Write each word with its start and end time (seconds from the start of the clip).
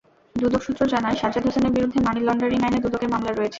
দুদক 0.35 0.61
সূত্র 0.63 0.81
জানায়, 0.93 1.17
সাজ্জাদ 1.21 1.43
হোসেনের 1.47 1.75
বিরুদ্ধে 1.75 1.99
মানি 2.07 2.19
লন্ডারিং 2.21 2.59
আইনে 2.63 2.79
দুদকের 2.85 3.09
মামলা 3.13 3.31
রয়েছে। 3.31 3.49